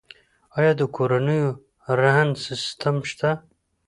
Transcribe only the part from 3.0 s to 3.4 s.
شته؟